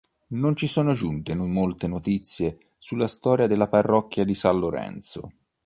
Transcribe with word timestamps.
Non 0.29 0.55
ci 0.55 0.65
sono 0.65 0.93
giunte 0.93 1.35
molte 1.35 1.85
notizie 1.85 2.69
sulla 2.79 3.05
storia 3.05 3.45
della 3.45 3.67
parrocchia 3.67 4.23
di 4.25 4.33
San 4.33 4.57
Lorenzo. 4.57 5.29